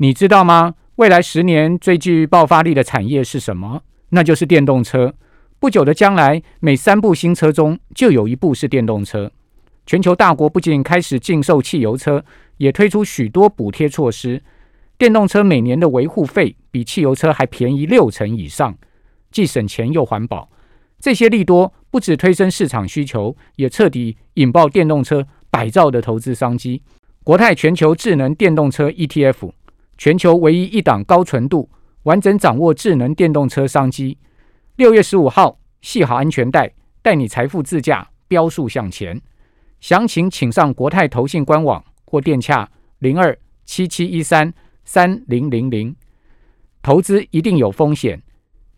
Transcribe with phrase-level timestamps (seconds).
[0.00, 0.76] 你知道吗？
[0.96, 3.82] 未来十年最具爆发力的产业是什么？
[4.10, 5.12] 那就是电动车。
[5.58, 9.32] 不久的将来，每三部新车中就有一部是电动车。
[9.86, 12.24] 全球大国不仅开始禁售汽油车，
[12.58, 14.40] 也推出许多补贴措施。
[14.96, 18.78] 电动车每年的维护费比汽油车还便宜六成以上，
[19.32, 20.48] 既省钱又环保。
[21.00, 26.82] 这些利多不止推升市场需求，也彻底引爆电动车百兆的投资商机。
[27.24, 29.50] 国泰全球智能电动车 ETF，
[29.98, 31.68] 全球唯一一档高纯度、
[32.04, 34.16] 完整掌握智能电动车商机。
[34.76, 36.72] 六月十五号，系好安全带，
[37.02, 39.20] 带你财富自驾，飙速向前。
[39.80, 45.94] 详情请上国泰投信官网或电洽零二七七一三三零零零。
[46.80, 48.22] 投资一定有风险，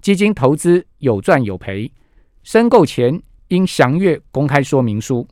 [0.01, 1.93] 基金投资有赚有赔。
[2.43, 5.29] 申购前应详阅公开说明书。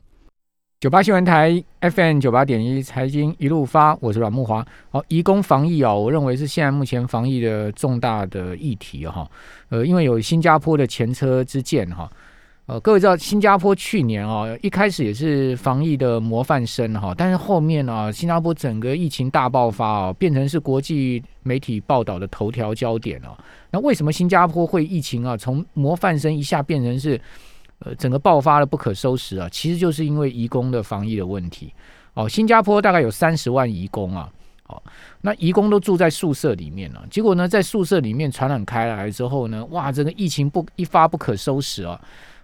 [0.79, 4.65] 九八新闻台 FM 九八点一财经一路发，我是阮木华。
[4.89, 9.29] 好，移工防疫啊，我认为是现在目前防疫的重大的议题哈。
[9.67, 12.09] 呃，因为有新加坡的前车之鉴哈。
[12.65, 23.37] 呃，各位知道新加坡去年啊，一开始也是防疫的模范生哈，但是后面呢，新加坡整个疫情大爆发啊，变成是国际媒体报道的头条焦点哦。
[23.69, 27.19] 那为什么新加坡会疫情啊，从模范生一下变成是
[27.79, 29.47] 呃整个爆发的不可收拾啊？
[29.49, 31.73] 其实就是因为移工的防疫的问题
[32.13, 32.27] 哦。
[32.27, 34.29] 新加坡大概有三十万移工啊，
[34.67, 34.81] 哦，
[35.21, 41.99] 那移工都住在宿舍里面了，结果呢，在宿舍里面传染开来之后呢，哇，这个疫情不一发不可收拾啊。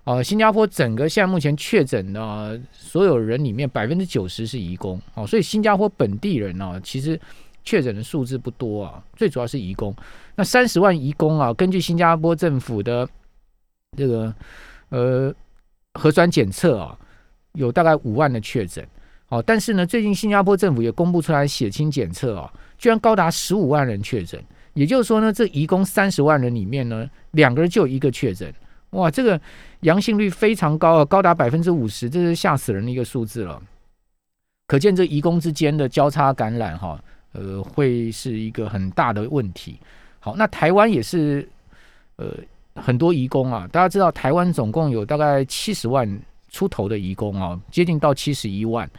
[0.06, 7.20] 哦，新加坡整个现在目前确诊的所有人里面，百分之九十是移工哦，所以新加坡本地人呢，其实
[7.64, 9.96] 确诊的数字不多啊，最主要是移工。
[10.36, 13.10] 那三十万移工啊，根据新加坡政府的
[13.98, 14.32] 这个
[14.90, 15.34] 呃
[15.94, 16.98] 核酸检测啊，
[17.54, 18.86] 有大概五万的确诊。
[19.30, 24.40] 哦，但是呢，最近新加坡政府也公布出来血清检测啊，居然高达十五万人确诊，
[24.76, 28.54] 也就是说呢，这移工三十万人里面呢，两个人就一个确诊。
[28.92, 29.40] 哇，这个
[29.82, 33.62] 阳性率非常高啊，高达百分之五十，这是吓死人的一个数字了。
[34.68, 39.80] 可见这移工之间的交叉感染，哈，呃，会是一个很大的问题。
[40.20, 41.48] 好，那台湾也是，
[42.18, 42.28] 呃，
[42.76, 46.20] 很多移工啊，大家知道台湾总共有大概七十万
[46.50, 48.90] 出头的移工啊，接近到七十一万。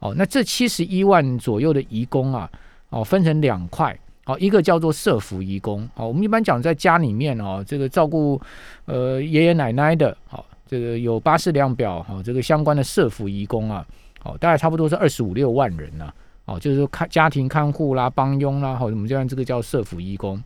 [0.00, 2.50] 哦，那这七十一万左右的移工啊，
[2.90, 3.98] 哦，分成两块。
[4.26, 5.88] 好，一个叫做社福义工。
[5.94, 8.40] 好，我们一般讲在家里面哦，这个照顾
[8.86, 13.86] 呃爷爷奶奶的，好，这个有巴士量表，好，这个相关的社福义工啊，
[14.20, 16.12] 好，大概差不多是二十五六万人呐，
[16.46, 20.42] 哦，就是说看家庭看护啦、帮佣啦，好，我们叫这个叫社福义工。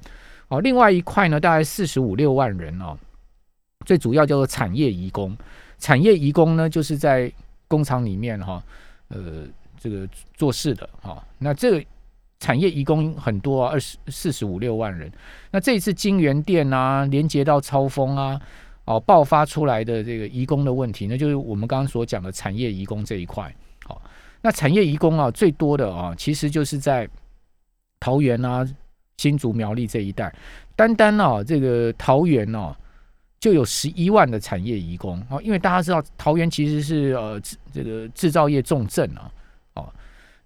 [0.49, 2.97] 哦，另外一块呢，大概四十五六万人哦，
[3.87, 5.37] 最主要叫做产业移工。
[5.79, 7.33] 产业移工呢，就是在
[7.69, 8.63] 工厂里面哈，
[9.09, 9.45] 呃，
[9.79, 11.85] 这个做事的，哈，那这个。
[12.41, 15.11] 产业移工很多啊，二十四十五六万人。
[15.51, 18.41] 那这一次金源店啊，连接到超风啊，
[18.85, 23.53] 哦，爆发出来的这个移工的问题，那就是我们刚刚所讲的产业移工这一块。
[23.87, 24.01] 好，
[24.41, 27.09] 那产业移工啊，最多的啊，其实就是在
[27.99, 28.65] 桃园啊、
[29.19, 30.34] 新竹苗栗这一带。
[30.75, 32.75] 单单啊，这个桃园哦，
[33.39, 37.39] 就有十一万的产业移工哦，因为大家知道桃园其实是呃
[37.73, 39.31] 这个制造业重镇啊。
[39.75, 39.93] 哦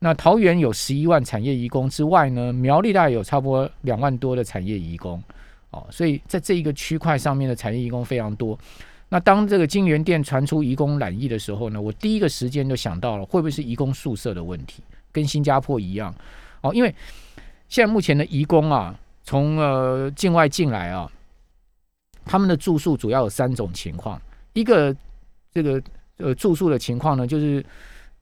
[0.05, 5.23] 那桃园有十一万产业移工之外呢，苗栗大概有差不多两万多的产业移工，
[5.71, 8.59] 哦，所以在这一个区块上面的产业移工非常多。
[9.09, 16.13] 那当这个金源店传出移工染疫的时候呢，我第一个时间就想到了，会不会是移工宿舍的问题，跟新加坡一样？
[16.63, 16.93] 哦，因为
[17.73, 18.95] 现在目前的移工啊，
[19.25, 21.11] 从呃境外进来啊，
[22.27, 24.21] 他们的住宿主要有三种情况，
[24.53, 24.95] 一个
[25.51, 25.83] 这个
[26.19, 27.65] 呃住宿的情况呢，就是。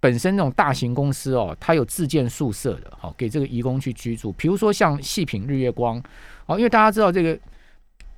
[0.03, 4.33] 本身那种大型公司哦，它有自建宿舍的，好给这个移工去居住。
[4.33, 6.03] 比如说像细品日月光，
[6.47, 7.39] 哦，因为大家知道这个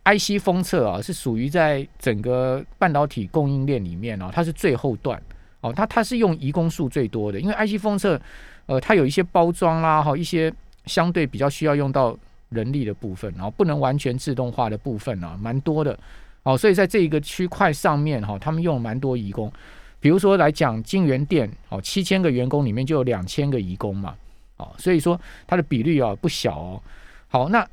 [0.04, 5.20] IC 封测啊，是属于在整个半导体供应链里面哦，它是最后段
[5.60, 8.20] 哦，它它是用移工数最多的，因为 IC 封测
[8.66, 10.54] 呃，它有一些包装啦，哈，一些
[10.86, 12.16] 相对比较需要用到
[12.48, 15.98] 人力的部分，然后不能完全自动化的部分啊，蛮多的
[16.42, 19.52] 哦，所以在这一个区块上面哈，他们用蛮多移工。
[20.00, 24.16] 比如说来讲，金源店哦，七千个员工里面就有两千个移工嘛，
[24.56, 26.82] 哦，所以说它的比率啊不小哦。
[27.28, 27.66] 好，那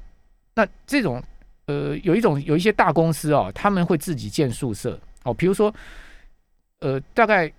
[0.53, 1.21] 那这种
[1.65, 5.33] 呃，有一种有一些大公司哦，他们会自己建宿舍哦。
[5.33, 5.73] 比如说
[6.79, 7.51] 呃，大概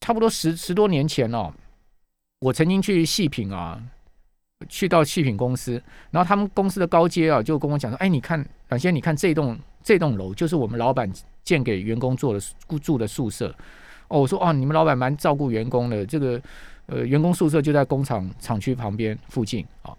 [0.00, 1.52] 差不多十十多年前哦，
[2.40, 3.80] 我曾经去细品啊，
[4.68, 11.10] 去到细品公司，然后他们公司的高阶啊就跟我讲说，哎，你看，首先你看这栋这栋楼就是我们老板
[11.42, 12.40] 建给员工做的
[12.80, 13.54] 住的宿舍。
[14.08, 16.40] 哦，我说哦，你们老板蛮照顾员工的，这个
[16.86, 19.96] 呃，员工宿舍就在工厂厂区旁边附近啊。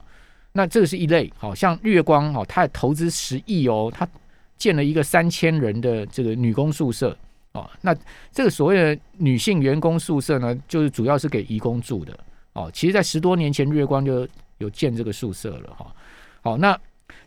[0.52, 4.08] 那这个是一类，好像月光哦，它投资十亿哦，他
[4.56, 7.18] 建了一个三千人的这个女工宿舍
[7.54, 7.68] 哦。
[7.82, 7.96] 那
[8.32, 12.16] 这个所谓的女性员工宿舍呢，就是主要是给移工住的
[12.54, 12.70] 哦。
[12.72, 14.28] 其实，在十多年前，月光就
[14.64, 15.94] 有建这个宿舍了哈。
[16.42, 16.78] 好，那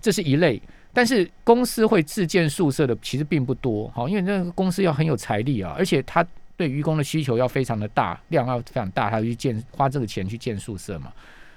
[0.00, 0.60] 这是一类。
[0.92, 11.12] 但是公司会自建宿舍的其实并不多，好，因为那个公司要很有财力啊，而且他对愚公的需求要非常的大，量要非常大，他去建花这个钱去建宿舍嘛。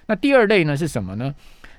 [0.08, 1.34] 那第二类呢是什么呢？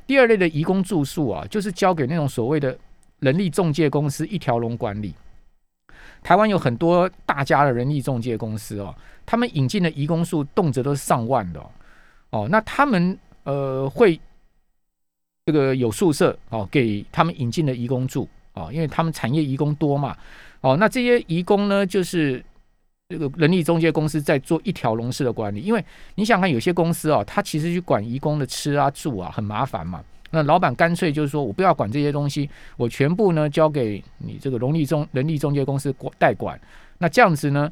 [0.07, 2.75] 第二类的移工住宿啊，就是交给那种所谓的
[3.19, 5.15] 人力中介公司一条龙管理。
[6.23, 8.95] 台湾有很多大家的人力中介公司哦，
[9.27, 11.61] 他们引进的移工数动辄都是上万的
[12.31, 14.21] 哦，那他们呃会。
[15.47, 20.17] 这个有宿舍哦，给他们引进的移工住哦，因为他们产业移工多嘛
[20.61, 22.45] 哦，那这些移工呢，就是
[23.09, 25.85] 这个人力中介公司在做一条龙式的管理，因为
[26.15, 36.61] 你想看有些公司哦，他其实去管移工的吃啊住啊很麻烦嘛，那老板干脆就是说我不要管这些东西，我全部呢交给你这个人力中人力中介公司管代管，
[36.99, 37.69] 那这样子呢，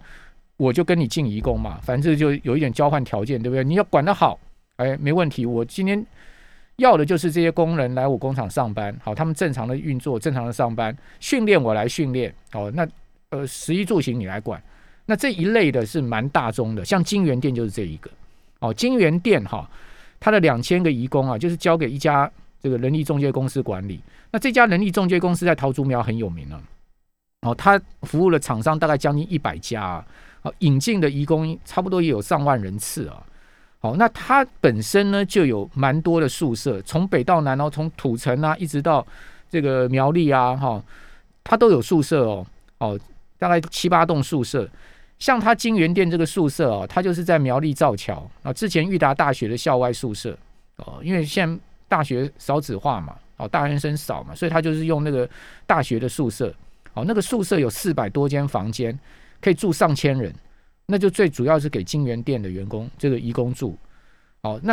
[0.57, 3.63] 我就跟你进移工嘛，反正就有一点交换条件，对不对？
[3.63, 4.37] 你要管得好，
[4.79, 6.05] 哎，没问题，我今天。
[6.79, 12.87] 要的就是这些工人来我工厂上班，好，他们正常的运作，正常的上班，训练我来训练，哦，那
[13.31, 14.63] 呃，食衣住行你来管，
[15.05, 18.09] 那这一类的是蛮大宗的，像金源店就是这一个，
[18.61, 19.69] 哦，金源店哈，
[20.21, 22.31] 它的两千个移工啊，就是交给一家
[22.63, 26.63] 这个人力中介公司管理，那这家人力中介公司在桃竹苗很有名啊，
[27.41, 29.83] 哦，他服务了厂商大概将近一百家，
[30.43, 33.21] 啊，引进的移工差不多也有上万人次啊。
[33.81, 39.07] 好，那它本身呢就有蛮多的宿舍，从北到南哦，从土城啊一直到
[39.49, 40.83] 这个苗栗啊，哈，
[41.45, 42.47] 它都有宿舍哦，
[42.79, 42.99] 哦，
[43.39, 44.69] 大概七八栋宿舍。
[45.21, 50.37] 像它金源店这个宿舍哦，它就是在苗栗造桥啊，之前裕达大学的校外宿舍
[50.77, 55.29] 哦，因为现在大学少子化嘛，哦，大学生少嘛，所以他就是用那个
[55.67, 56.53] 大学的宿舍，
[56.95, 58.97] 哦，那个宿舍有四百多间房间，
[59.41, 60.35] 可以住上千人。
[60.91, 63.77] 那就最主要是给金源店的员工这个移工住，
[64.41, 64.73] 哦，那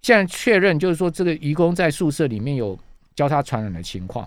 [0.00, 2.76] 现在确认就是说这个移工在宿舍里面有
[3.14, 4.26] 交叉传染的情况，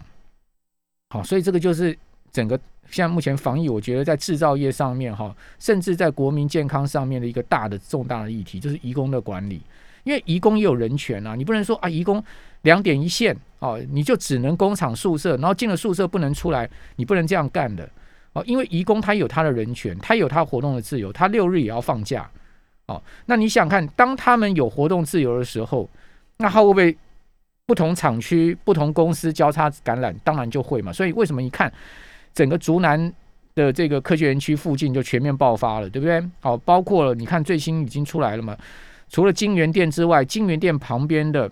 [1.09, 1.97] 好，所以这个就是
[2.31, 2.55] 整个
[2.91, 9.59] 现在目前防疫，我觉得在制造业上面哈，甚至在国民健康上面的一个大的重大的议题，就是移工的管理，
[10.03, 12.23] 因为移工也有人权啊，你不能说啊，移工
[12.61, 17.89] 两点一线哦，你就只能工厂宿舍，然后进了宿舍不能出来，你不能这样干的。
[18.33, 22.29] 哦，因为移工他有他的人权，他有他活动的自由，他六日也要放假。
[22.87, 25.89] 哦，那你想看，当他们有活动自由的时候，
[26.37, 26.97] 那他会不会
[27.65, 30.13] 不同厂区、不同公司交叉感染？
[30.23, 30.91] 当然就会嘛。
[30.91, 31.71] 所以为什么一看
[32.33, 33.13] 整个竹南
[33.53, 36.21] 的这个科学园区附近就全面爆发了，对不对？
[36.39, 38.57] 好，包括了你看最新已经出来了嘛，
[39.09, 41.49] 除了金源店之外，金源店旁边的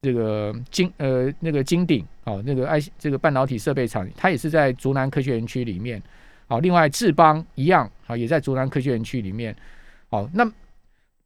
[0.00, 6.02] 这个金呃那个金鼎哦，那个爱这个半导体设备厂，它也是在竹南科学园区里面。
[6.50, 9.54] 好，另外智邦一样啊，也在竹南科学园区里面。
[10.08, 10.44] 好，那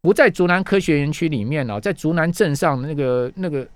[0.02, 3.66] 不在竹南科学园区里面哦，在竹南镇上那个那个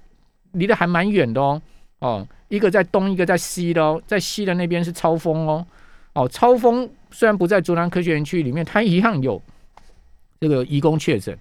[0.53, 1.63] 离得还蛮远的哦。
[2.01, 5.67] 哦，一个在东，一个在西的哦，在西的那边是超峰哦。
[6.13, 9.41] 哦，超峰虽然不在竹南科学园区里面，它一样有
[10.39, 11.35] 这个移工确诊。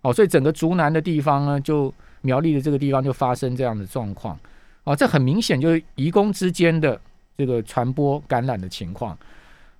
[0.00, 4.36] 哦，所以整个竹南的地方呢，就苗栗的这个地方就发生这样的状况。
[4.82, 7.00] 哦，这很明显就是移工之间的
[7.38, 9.16] 这个传播感染的情况。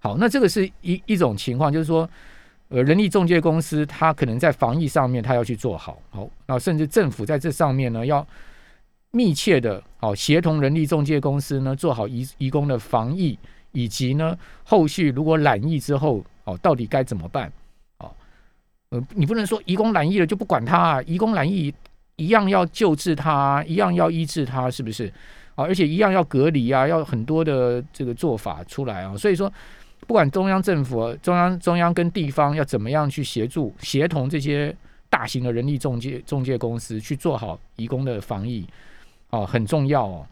[0.03, 2.11] 好，那这个是一一种情况，就是说，
[2.71, 8.27] 呃，人力中介公司它可能在防疫上面，它要去做好，好，那甚至政府在这上面呢，要
[9.13, 13.39] 密切的，好，协同人力中介公司呢，做好移移工的防疫，
[13.71, 17.53] 以及呢，后续如果染疫之后，哦，到底该怎么办？
[17.99, 18.11] 哦，
[18.89, 21.73] 呃，你不能说移工染疫了就不管他，啊，移工染疫
[22.17, 25.07] 一样要救治他，一样要医治他，是不是？
[25.55, 29.53] 啊，而且一样要隔离啊，要很多的这个做法出来啊，所以说。
[30.07, 34.75] 不管中央政府、中央中央跟地方要怎么样去协助、协同这些
[35.09, 38.67] 大型的人力中介中介公司去做好移工的防疫，
[39.31, 40.27] 哦，很重要哦。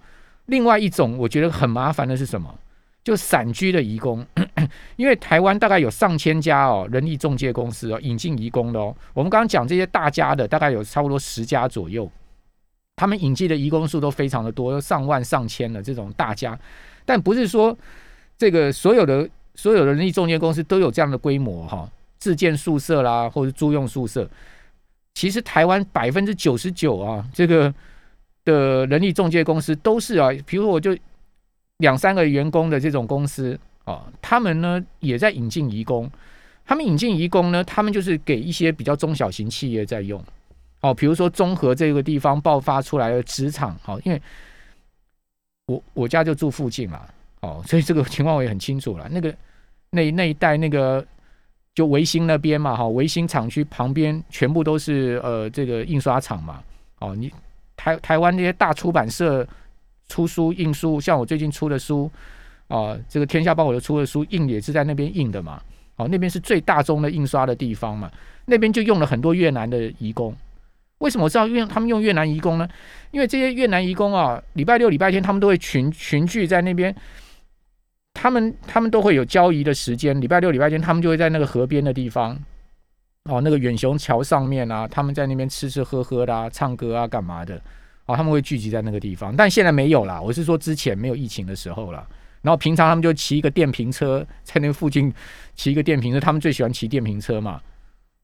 [0.47, 2.53] 另外一种我觉得很麻烦的是什么？
[3.05, 4.27] 就散居的移工，
[4.97, 8.95] 因为台湾大概有上千家哦人力中介公司哦引进移工的哦。
[9.15, 12.11] 我们刚刚讲这些大家的大概有差不多十家左右，
[12.97, 16.59] 他们引进的移工数都非常的多，上万上千的这种大家，
[17.07, 17.75] 但不是说
[18.37, 19.29] 这个所有的。
[19.55, 21.89] 所有的人力中介公司都有这样的规模哈，
[22.19, 24.29] 自建宿舍啦，或者租用宿舍。
[25.15, 27.73] 其实台湾百分之九十九啊，这个
[28.45, 30.97] 的人力中介公司都是啊，比如我就
[31.79, 36.11] 两三个员工的这种公司啊，他们呢也在引进移工。
[36.65, 40.23] 他们引进移工呢，他们就是给一些比较中小型企业在用
[40.83, 44.23] 哦，比如说综合这个地方爆发出来的职场，好，因为
[45.67, 47.05] 我我家就住附近嘛，
[47.41, 49.09] 哦，所以这个情况我也很清楚了。
[49.11, 49.35] 那个
[49.91, 51.05] 那那一带那个
[51.75, 56.63] 就维新那边嘛，哈，维新厂区旁边全部都是呃这个印刷厂嘛，
[56.99, 57.33] 哦，你
[57.77, 59.47] 台台湾那些大出版社
[60.09, 62.11] 出书印书，像我最近出的书
[62.69, 65.63] 啊，这个天下报我的出的书印也是在那边印的嘛，
[65.97, 68.11] 哦，那边是最大宗的印刷的地方嘛，
[68.45, 70.35] 那边就用了很多越南的移工。
[70.99, 72.69] 为什么我知道用他们用越南移工呢？
[73.11, 76.95] 因为这些越南移工啊，礼拜六、礼拜天他们都会群群聚在那边，
[78.15, 80.21] 他们他们都会有交易的时间。
[80.21, 82.39] 礼拜六、礼拜天他们就会在那个河边的地方，
[83.25, 87.61] 哦，那个远雄桥上面啊，他们在那边吃吃喝喝的、啊唱歌啊、干嘛的，
[88.07, 89.35] 哦，他们会聚集在那个地方。
[89.35, 92.07] 但现在没有啦，我是说之前没有疫情的时候了。
[92.43, 95.13] 然后平常他们就骑一个电瓶车在那附近
[95.55, 97.61] 骑一个电瓶车，他们最喜欢骑电瓶车嘛，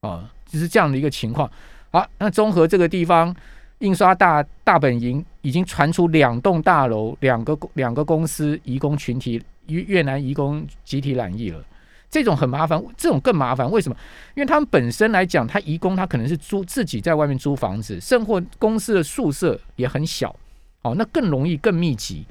[0.01, 1.49] 啊，就是这样的一个情况。
[1.91, 3.35] 好，那综合这个地方，
[3.79, 11.63] 印刷大大本营已经传出两栋大楼、两个两个公司移工群体越越南移工集体染疫了，
[12.09, 13.69] 这种很麻烦，这种更麻烦。
[13.69, 13.95] 为什么？
[14.35, 20.35] 因为他们本身来讲，他移工他可能是租自己在外面租房子，甚或公司的宿舍也很小，
[20.81, 22.25] 哦，那更容易更密集，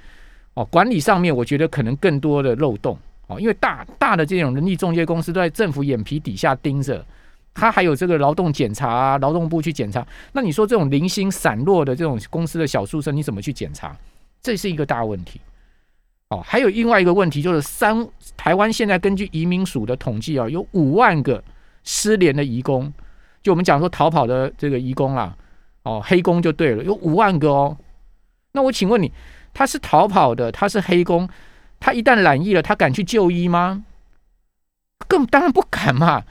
[0.54, 7.04] 哦，管理上面我觉得可能更多的漏洞，哦，因为大大的这种人力中介公司都在政府眼皮底下盯着。
[7.58, 10.06] 他还有这个劳动检查啊，劳动部去检查。
[10.32, 13.96] 那你说这种零星散落的这种公司的小宿舍，你怎么去检查？
[14.42, 15.40] 这是一个大问题。
[16.28, 18.06] 哦，还有另外一个问题就是三
[18.36, 21.42] 台湾现在根据移民署的统计啊，有五万个
[21.84, 22.92] 失联的移工，
[23.42, 25.36] 就我们讲说逃跑的这个移工啦，
[25.84, 27.76] 哦，黑工就对了，有五万个哦。
[28.52, 29.12] 那我请问你，
[29.54, 31.28] 他是逃跑的，他是黑工，
[31.78, 33.84] 他一旦染疫了，他敢去就医吗？
[35.06, 36.24] 更当然不敢嘛。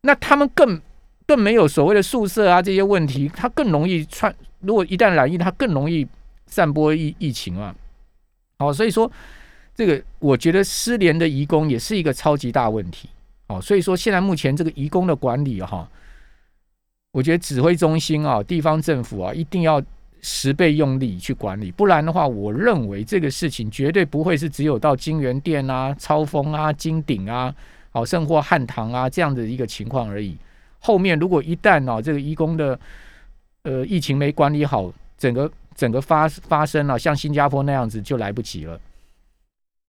[0.00, 0.80] 那他们更
[1.26, 4.34] 更没有所谓的宿舍啊这些问题，他更容易传。
[4.60, 6.06] 如果一旦染疫，他更容易
[6.46, 7.74] 散播疫疫情啊。
[8.58, 9.10] 哦，所以说
[9.74, 13.08] 这个我觉得失联的移工也是一个超级大问题。
[13.48, 15.88] 哦，所以说现在目前这个移工的管理哈，
[17.12, 19.80] 我觉得指挥中心啊、地方政府啊，一定要
[20.20, 27.54] 十倍用力去管理，不然的话，我认为这个事情绝对不会是只有到金源店啊、超峰啊、金鼎啊。
[27.92, 30.36] 好，甚或汉唐啊这样的一个情况而已。
[30.80, 32.78] 后面如果一旦哦这个义工的
[33.62, 38.80] 呃疫情没管理好，整个整个发发生了，像新加坡那样子就来不及了。